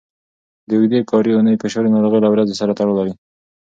د 0.67 0.69
اوږدې 0.77 0.99
کاري 1.09 1.31
اونۍ 1.33 1.55
فشار 1.61 1.83
د 1.85 1.89
ناروغۍ 1.95 2.19
له 2.21 2.29
ورځې 2.33 2.55
سره 2.61 2.75
تړاو 2.77 2.97
لري. 2.99 3.13